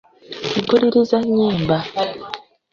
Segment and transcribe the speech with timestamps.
[0.59, 1.77] Mpuliriza nnyimba.